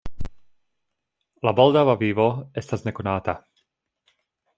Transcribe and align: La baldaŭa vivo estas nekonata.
La 1.47 1.53
baldaŭa 1.59 1.95
vivo 2.03 2.25
estas 2.63 2.87
nekonata. 2.87 3.37